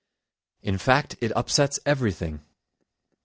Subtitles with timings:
[0.63, 2.41] In fact, it upsets everything.